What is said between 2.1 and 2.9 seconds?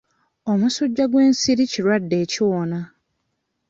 ekiwona.